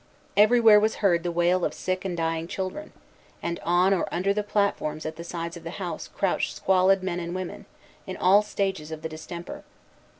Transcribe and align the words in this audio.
Everywhere 0.35 0.79
was 0.79 0.95
heard 0.95 1.21
the 1.21 1.31
wail 1.31 1.63
of 1.63 1.75
sick 1.75 2.03
and 2.03 2.17
dying 2.17 2.47
children; 2.47 2.91
and 3.43 3.59
on 3.61 3.93
or 3.93 4.07
under 4.11 4.33
the 4.33 4.41
platforms 4.41 5.05
at 5.05 5.15
the 5.15 5.23
sides 5.23 5.55
of 5.55 5.63
the 5.63 5.69
house 5.77 6.07
crouched 6.07 6.55
squalid 6.55 7.03
men 7.03 7.19
and 7.19 7.35
women, 7.35 7.67
in 8.07 8.17
all 8.17 8.41
the 8.41 8.47
stages 8.47 8.89
of 8.91 9.03
the 9.03 9.09
distemper. 9.09 9.63